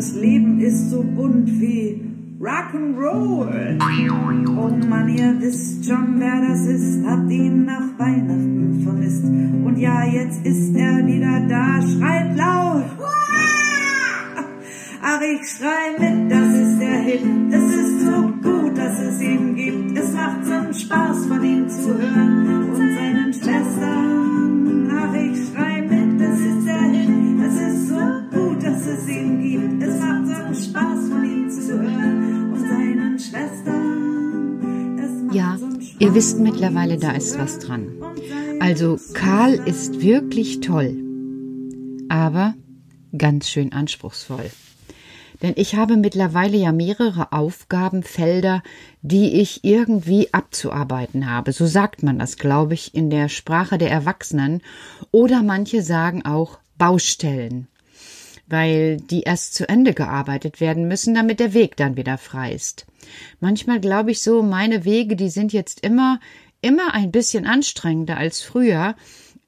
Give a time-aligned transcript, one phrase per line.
[0.00, 2.00] Das Leben ist so bunt wie
[2.40, 3.78] Rock'n'Roll.
[4.48, 9.24] Oh Mann, ihr wisst schon, wer das ist, habt ihn nach Weihnachten vermisst.
[9.26, 12.86] Und ja, jetzt ist er wieder da, schreit laut.
[15.02, 17.20] Ach, ich schrei mit, das ist der Hit.
[17.50, 19.98] Es ist so gut, dass es ihn gibt.
[19.98, 22.29] Es macht so einen Spaß, von ihm zu hören
[36.20, 37.92] wisst mittlerweile, da ist was dran.
[38.60, 40.94] Also Karl ist wirklich toll,
[42.10, 42.52] aber
[43.16, 44.50] ganz schön anspruchsvoll.
[45.40, 48.62] Denn ich habe mittlerweile ja mehrere Aufgabenfelder,
[49.00, 51.52] die ich irgendwie abzuarbeiten habe.
[51.52, 54.60] So sagt man das, glaube ich, in der Sprache der Erwachsenen.
[55.12, 57.66] Oder manche sagen auch Baustellen,
[58.50, 62.86] weil die erst zu Ende gearbeitet werden müssen, damit der Weg dann wieder frei ist.
[63.40, 66.20] Manchmal glaube ich so, meine Wege, die sind jetzt immer,
[66.60, 68.94] immer ein bisschen anstrengender als früher,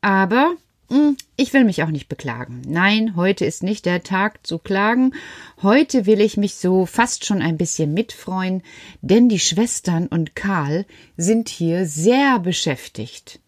[0.00, 0.54] aber
[0.88, 2.62] hm, ich will mich auch nicht beklagen.
[2.66, 5.14] Nein, heute ist nicht der Tag zu klagen.
[5.62, 8.62] Heute will ich mich so fast schon ein bisschen mitfreuen,
[9.00, 10.84] denn die Schwestern und Karl
[11.16, 13.40] sind hier sehr beschäftigt.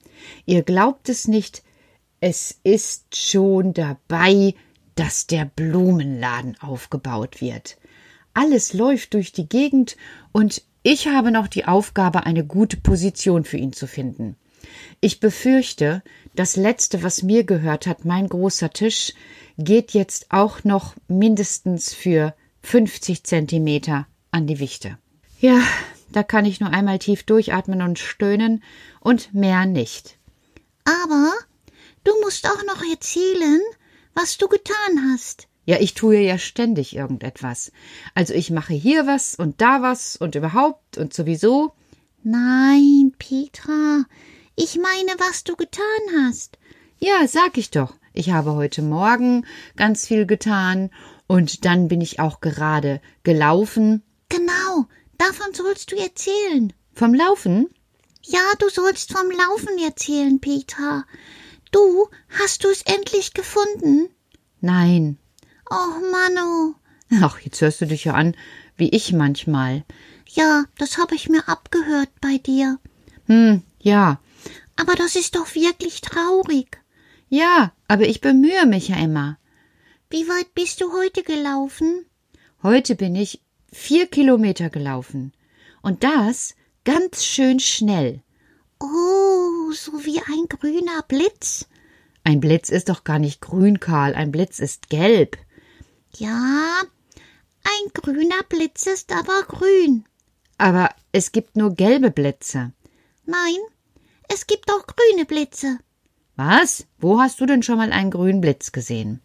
[0.47, 1.63] Ihr glaubt es nicht,
[2.21, 4.55] es ist schon dabei,
[4.95, 7.77] dass der Blumenladen aufgebaut wird.
[8.33, 9.97] Alles läuft durch die Gegend
[10.33, 14.37] und ich habe noch die Aufgabe, eine gute Position für ihn zu finden.
[15.01, 16.03] Ich befürchte,
[16.35, 19.15] das letzte, was mir gehört hat, mein großer Tisch,
[19.57, 24.99] geht jetzt auch noch mindestens für 50 Zentimeter an die Wichte.
[25.41, 25.61] Ja,
[26.11, 28.63] da kann ich nur einmal tief durchatmen und stöhnen
[29.01, 30.17] und mehr nicht.
[30.85, 31.33] Aber
[32.05, 33.61] du musst auch noch erzählen,
[34.15, 35.49] was du getan hast.
[35.67, 37.73] Ja, ich tue ja ständig irgendetwas.
[38.15, 41.73] Also ich mache hier was und da was und überhaupt und sowieso.
[42.23, 44.05] Nein, Petra,
[44.57, 45.85] ich meine, was du getan
[46.19, 46.59] hast.
[46.99, 47.95] Ja, sag ich doch.
[48.13, 50.91] Ich habe heute Morgen ganz viel getan
[51.27, 54.03] und dann bin ich auch gerade gelaufen.
[54.29, 54.87] Genau,
[55.19, 56.73] davon sollst du erzählen.
[56.93, 57.69] Vom Laufen?
[58.23, 61.05] Ja, du sollst vom Laufen erzählen, Petra.
[61.75, 62.09] Du,
[62.39, 64.09] hast du es endlich gefunden?
[64.61, 65.19] Nein.
[65.69, 66.77] Oh, Manu.
[67.21, 68.37] Ach, jetzt hörst du dich ja an,
[68.77, 69.85] wie ich manchmal.
[70.29, 72.79] Ja, das habe ich mir abgehört bei dir.
[73.27, 74.21] Hm, ja.
[74.77, 76.81] Aber das ist doch wirklich traurig.
[77.29, 79.37] Ja, aber ich bemühe mich ja immer.
[80.11, 82.07] Wie weit bist du heute gelaufen?
[82.63, 83.41] Heute bin ich
[83.73, 85.33] vier Kilometer gelaufen.
[85.83, 86.55] Und das
[86.85, 88.23] ganz schön schnell.
[88.79, 89.34] Oh,
[89.75, 91.67] so wie ein grüner Blitz.
[92.23, 94.15] Ein Blitz ist doch gar nicht grün, Karl.
[94.15, 95.37] Ein Blitz ist gelb.
[96.17, 96.83] Ja,
[97.65, 100.05] ein grüner Blitz ist aber grün.
[100.59, 102.73] Aber es gibt nur gelbe Blitze.
[103.27, 103.59] Nein,
[104.29, 105.79] es gibt auch grüne Blitze.
[106.37, 106.87] Was?
[106.99, 109.21] Wo hast du denn schon mal einen grünen Blitz gesehen?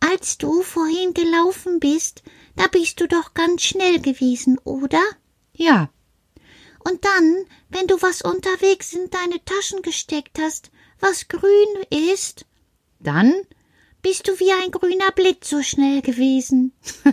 [0.00, 2.22] Als du vorhin gelaufen bist,
[2.56, 5.02] da bist du doch ganz schnell gewesen, oder?
[5.52, 5.90] Ja.
[6.84, 10.70] Und dann, wenn du was unterwegs in deine Taschen gesteckt hast,
[11.00, 12.46] was grün ist,
[13.00, 13.34] Dann?
[14.02, 16.72] bist du wie ein grüner Blitz so schnell gewesen.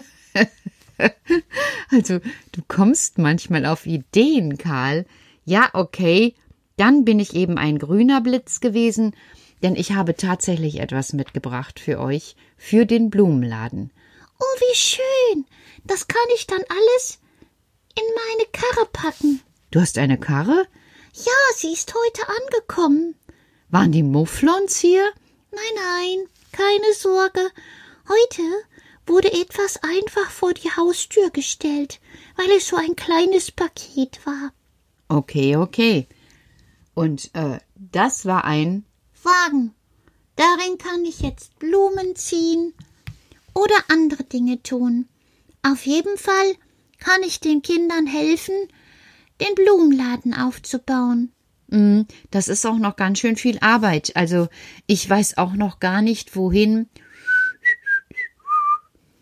[1.92, 2.20] Also,
[2.52, 5.06] du kommst manchmal auf Ideen, Karl.
[5.46, 6.36] Ja, okay.
[6.76, 9.16] Dann bin ich eben ein grüner Blitz gewesen,
[9.64, 13.92] denn ich habe tatsächlich etwas mitgebracht für euch, für den Blumenladen.
[14.40, 15.46] Oh, wie schön.
[15.86, 17.20] Das kann ich dann alles
[17.98, 19.42] in meine Karre packen.
[19.72, 20.68] Du hast eine Karre?
[21.14, 23.16] Ja, sie ist heute angekommen.
[23.70, 25.04] Waren die Mufflons hier?
[25.52, 27.42] Nein, nein, keine Sorge.
[28.08, 28.42] Heute
[29.06, 32.00] wurde etwas einfach vor die Haustür gestellt,
[32.36, 34.52] weil es so ein kleines Paket war.
[35.08, 36.08] Okay, okay.
[36.96, 38.86] Und äh, das war ein
[39.24, 39.76] Wagen.
[40.36, 42.74] Darin kann ich jetzt Blumen ziehen
[43.54, 45.08] oder andere Dinge tun.
[45.62, 46.56] Auf jeden Fall
[46.98, 48.56] kann ich den Kindern helfen,
[49.42, 51.32] den Blumenladen aufzubauen.
[51.68, 52.02] Mm,
[52.32, 54.16] das ist auch noch ganz schön viel Arbeit.
[54.16, 54.48] Also
[54.88, 56.88] ich weiß auch noch gar nicht, wohin.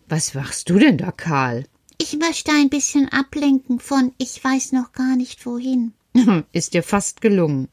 [0.07, 1.65] Was machst du denn da, Karl?
[1.97, 5.93] Ich möchte ein bisschen ablenken von ich weiß noch gar nicht wohin.
[6.51, 7.67] Ist dir fast gelungen.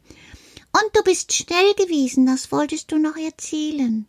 [0.73, 4.07] Und du bist schnell gewesen, das wolltest du noch erzählen.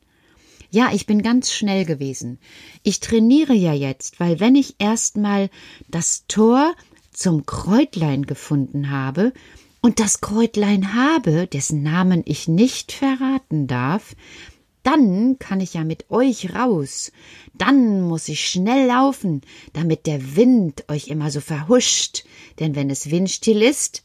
[0.72, 2.40] Ja, ich bin ganz schnell gewesen.
[2.82, 5.50] Ich trainiere ja jetzt, weil wenn ich erstmal
[5.88, 6.74] das Tor
[7.16, 9.34] zum Kräutlein gefunden habe
[9.82, 14.16] und das Kräutlein habe, dessen Namen ich nicht verraten darf,
[14.84, 17.12] dann kann ich ja mit euch raus.
[17.56, 19.42] Dann muss ich schnell laufen,
[19.74, 22.24] damit der Wind euch immer so verhuscht.
[22.60, 24.04] Denn wenn es windstill ist,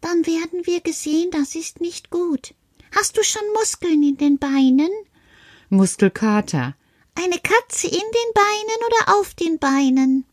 [0.00, 2.54] dann werden wir gesehen, das ist nicht gut.
[2.96, 4.90] Hast du schon Muskeln in den Beinen?
[5.68, 6.74] Muskelkater.
[7.16, 10.24] Eine Katze in den Beinen oder auf den Beinen?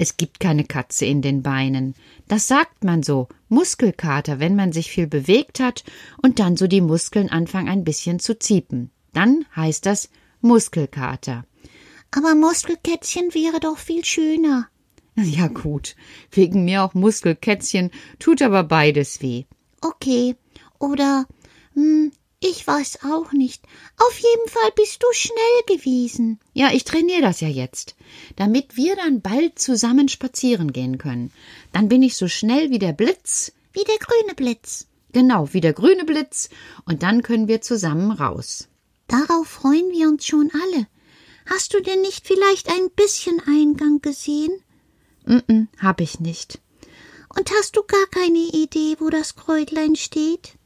[0.00, 1.94] Es gibt keine Katze in den Beinen.
[2.28, 3.28] Das sagt man so.
[3.48, 5.84] Muskelkater, wenn man sich viel bewegt hat
[6.22, 8.90] und dann so die Muskeln anfangen ein bisschen zu ziepen.
[9.12, 10.08] Dann heißt das
[10.40, 11.44] Muskelkater.
[12.12, 14.68] Aber Muskelkätzchen wäre doch viel schöner.
[15.16, 15.96] Ja gut,
[16.30, 17.90] wegen mir auch Muskelkätzchen,
[18.20, 19.46] tut aber beides weh.
[19.80, 20.36] Okay,
[20.78, 21.26] oder
[21.74, 23.64] hm, ich weiß auch nicht.
[23.98, 26.38] Auf jeden Fall bist du schnell gewesen.
[26.52, 27.96] Ja, ich trainiere das ja jetzt,
[28.36, 31.32] damit wir dann bald zusammen spazieren gehen können.
[31.72, 33.52] Dann bin ich so schnell wie der Blitz.
[33.72, 34.86] Wie der grüne Blitz.
[35.12, 36.48] Genau, wie der grüne Blitz.
[36.84, 38.68] Und dann können wir zusammen raus.
[39.08, 40.86] Darauf freuen wir uns schon alle.
[41.46, 44.52] Hast du denn nicht vielleicht ein bisschen Eingang gesehen?
[45.24, 46.60] Mm, -mm hab ich nicht.
[47.36, 50.57] Und hast du gar keine Idee, wo das Kräutlein steht?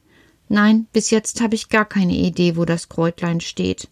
[0.53, 3.89] Nein, bis jetzt habe ich gar keine Idee, wo das Kräutlein steht.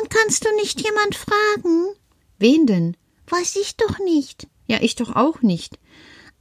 [0.00, 1.96] Und kannst du nicht jemand fragen?
[2.38, 2.96] Wen denn?
[3.26, 4.46] Weiß ich doch nicht.
[4.68, 5.80] Ja, ich doch auch nicht.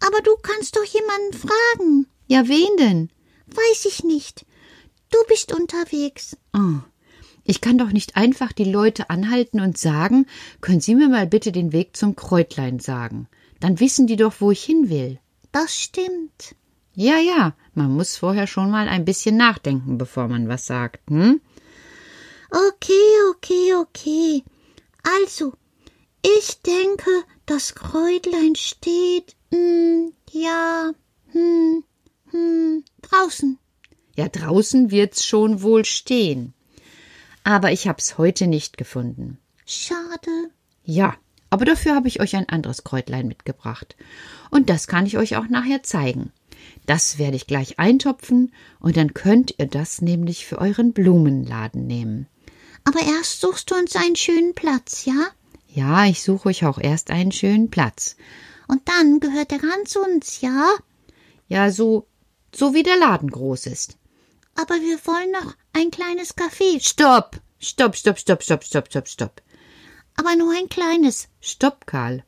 [0.06, 2.06] Aber du kannst doch jemanden fragen.
[2.28, 3.10] Ja, wen denn?
[3.48, 4.46] Weiß ich nicht.
[5.10, 6.38] Du bist unterwegs.
[6.54, 6.81] Oh.
[7.44, 10.28] Ich kann doch nicht einfach die Leute anhalten und sagen,
[10.62, 13.28] können Sie mir mal bitte den Weg zum Kräutlein sagen.
[13.60, 15.18] Dann wissen die doch, wo ich hin will.
[15.51, 16.54] Das stimmt.
[17.01, 21.40] Ja, ja, man muss vorher schon mal ein bisschen nachdenken, bevor man was sagt, hm?
[22.51, 24.44] Okay, okay, okay.
[25.04, 25.54] Also,
[26.22, 27.10] ich denke,
[27.46, 30.92] das Kräutlein steht, hm, ja,
[31.31, 31.86] hm,
[32.31, 33.57] hm, draußen.
[34.18, 36.54] Ja, draußen wird's schon wohl stehen.
[37.46, 39.40] Aber ich hab's heute nicht gefunden.
[39.66, 40.51] Schade.
[40.84, 41.16] Ja,
[41.50, 43.96] aber dafür habe ich euch ein anderes Kräutlein mitgebracht.
[44.51, 46.34] Und das kann ich euch auch nachher zeigen.
[46.85, 52.27] Das werde ich gleich eintopfen und dann könnt ihr das nämlich für euren Blumenladen nehmen.
[52.83, 55.27] Aber erst suchst du uns einen schönen Platz, ja?
[55.67, 58.15] Ja, ich suche euch auch erst einen schönen Platz.
[58.67, 60.74] Und dann gehört der ganz uns, ja?
[61.48, 62.07] Ja, so,
[62.53, 63.98] so wie der Laden groß ist.
[64.55, 66.84] Aber wir wollen noch ein kleines Café.
[66.84, 67.39] Stopp!
[67.60, 69.41] Stopp, stopp, stopp, stopp, stopp, stopp, stopp.
[70.15, 71.27] Aber nur ein kleines.
[71.41, 72.24] Stopp, Karl.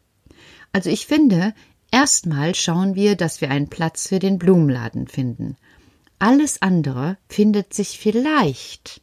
[0.74, 1.53] Also ich finde,
[2.01, 5.55] Erstmal schauen wir, dass wir einen Platz für den Blumenladen finden.
[6.17, 9.01] Alles andere findet sich vielleicht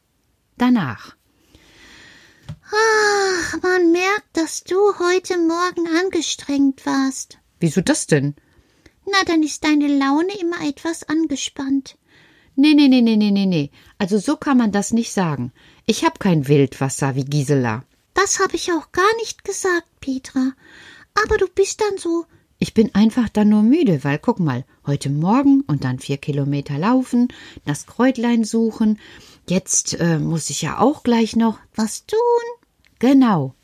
[0.57, 1.14] danach.
[2.64, 7.38] Ach, man merkt, dass du heute Morgen angestrengt warst.
[7.61, 8.35] Wieso das denn?
[9.07, 11.97] Na, dann ist deine Laune immer etwas angespannt.
[12.57, 13.71] Nee, nee, nee, nee, nee, nee, nee.
[13.99, 15.52] Also so kann man das nicht sagen.
[15.87, 17.85] Ich hab kein Wildwasser wie Gisela.
[18.14, 20.50] Das hab ich auch gar nicht gesagt, Petra.
[21.14, 22.26] Aber du bist dann so
[22.59, 26.77] ich bin einfach dann nur müde, weil guck mal, heute Morgen und dann vier Kilometer
[26.77, 27.29] laufen,
[27.65, 28.99] das Kräutlein suchen.
[29.49, 32.19] Jetzt äh, muss ich ja auch gleich noch was tun.
[32.99, 33.55] Genau.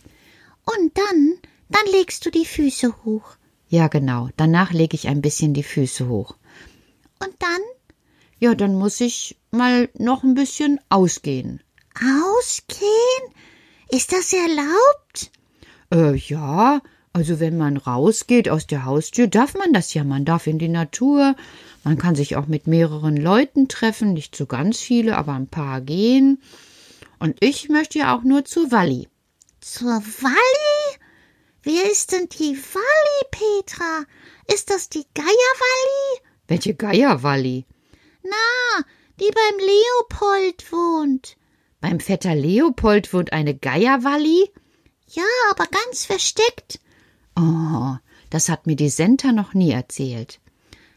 [0.64, 1.34] Und dann,
[1.68, 3.36] dann legst du die Füße hoch.
[3.68, 4.28] Ja, genau.
[4.36, 6.36] Danach lege ich ein bisschen die Füße hoch.
[7.18, 7.60] Und dann?
[8.38, 11.62] Ja, dann muss ich mal noch ein bisschen ausgehen.
[11.96, 13.34] Ausgehen?
[13.88, 15.32] Ist das erlaubt?
[15.92, 16.80] Äh, ja,
[17.14, 20.02] also wenn man rausgeht aus der Haustür, darf man das ja.
[20.02, 21.36] Man darf in die Natur.
[21.84, 24.14] Man kann sich auch mit mehreren Leuten treffen.
[24.14, 26.42] Nicht so ganz viele, aber ein paar gehen.
[27.20, 29.08] Und ich möchte ja auch nur zu Walli.
[29.60, 30.98] Zur Walli?
[31.62, 34.04] Wer ist denn die Walli, Petra?
[34.52, 36.20] Ist das die Geierwalli?
[36.48, 37.64] Welche Geierwalli?
[38.24, 38.84] Na,
[39.20, 41.36] die beim Leopold wohnt.
[41.80, 44.50] Beim Vetter Leopold wohnt eine Geierwalli?
[45.06, 46.80] Ja, aber ganz versteckt.
[47.36, 47.96] Oh,
[48.30, 50.40] das hat mir die Senta noch nie erzählt.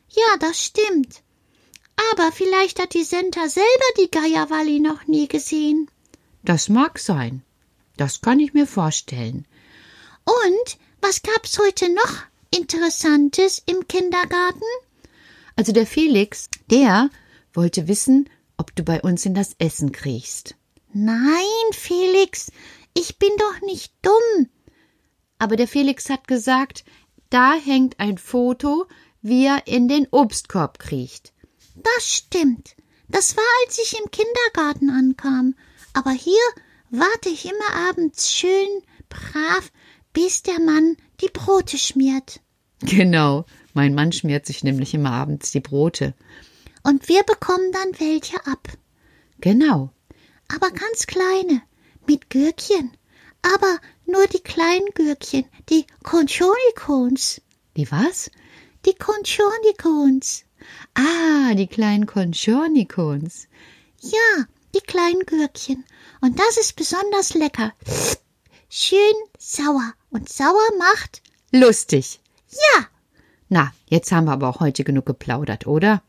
[0.09, 1.23] Ja, das stimmt.
[2.11, 5.89] Aber vielleicht hat die Senta selber die Geierwalli noch nie gesehen.
[6.43, 7.43] Das mag sein.
[7.97, 9.45] Das kann ich mir vorstellen.
[10.23, 14.61] Und was gab's heute noch Interessantes im Kindergarten?
[15.55, 17.09] Also der Felix, der
[17.53, 20.55] wollte wissen, ob du bei uns in das Essen kriegst.
[20.93, 22.51] Nein, Felix,
[22.93, 24.49] ich bin doch nicht dumm.
[25.39, 26.83] Aber der Felix hat gesagt,
[27.29, 28.87] da hängt ein Foto,
[29.21, 31.33] wie er in den Obstkorb kriecht.
[31.75, 32.75] Das stimmt.
[33.07, 35.55] Das war, als ich im Kindergarten ankam.
[35.93, 36.33] Aber hier
[36.89, 39.71] warte ich immer abends schön, brav,
[40.13, 42.41] bis der Mann die Brote schmiert.
[42.81, 46.13] Genau, mein Mann schmiert sich nämlich immer abends die Brote.
[46.83, 48.67] Und wir bekommen dann welche ab.
[49.39, 49.91] Genau.
[50.47, 51.61] Aber ganz kleine,
[52.07, 52.96] mit Gürkchen.
[53.41, 57.41] Aber nur die kleinen Gürkchen, die Conchonicons.
[57.75, 58.31] Die was?
[58.85, 60.43] Die Conchonicons.
[60.93, 63.47] Ah, die kleinen Conchornicons.
[64.01, 65.85] Ja, die kleinen Gürkchen.
[66.21, 67.73] Und das ist besonders lecker.
[68.69, 69.93] Schön sauer.
[70.09, 72.19] Und sauer macht lustig.
[72.49, 72.87] Ja.
[73.49, 76.01] Na, jetzt haben wir aber auch heute genug geplaudert, oder?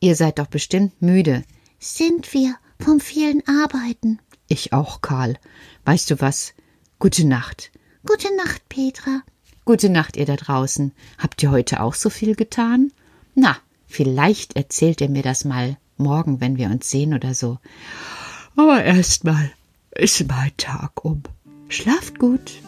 [0.00, 1.44] Ihr seid doch bestimmt müde.
[1.78, 4.20] Sind wir vom vielen Arbeiten.
[4.48, 5.38] Ich auch, Karl.
[5.84, 6.54] Weißt du was?
[6.98, 7.70] Gute Nacht.
[8.06, 9.20] Gute Nacht, Petra.
[9.66, 10.92] Gute Nacht, ihr da draußen.
[11.18, 12.90] Habt ihr heute auch so viel getan?
[13.34, 17.58] Na, vielleicht erzählt ihr mir das mal morgen, wenn wir uns sehen oder so.
[18.56, 19.52] Aber erstmal
[19.90, 21.22] ist mein Tag um.
[21.68, 22.62] Schlaft gut.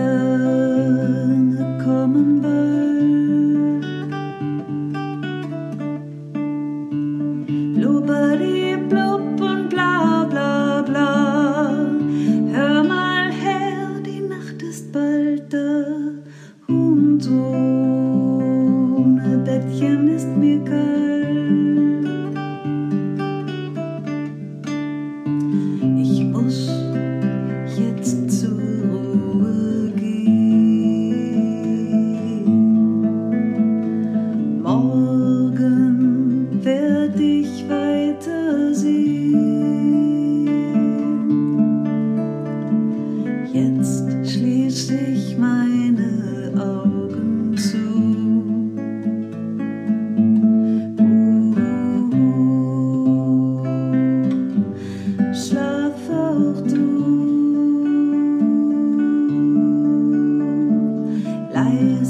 [0.00, 0.59] Die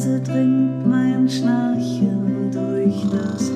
[0.00, 3.49] Leise dringt mein Schnarchen durch das.